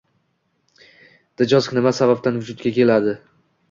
Djosg 1.43 1.79
nima 1.79 1.95
sababdan 2.01 2.43
vujudga 2.43 2.77
keladi? 2.83 3.19